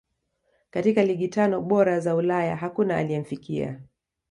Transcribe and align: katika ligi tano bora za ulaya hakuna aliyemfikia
katika 0.69 1.03
ligi 1.05 1.27
tano 1.27 1.61
bora 1.61 1.99
za 1.99 2.15
ulaya 2.15 2.55
hakuna 2.55 2.97
aliyemfikia 2.97 3.81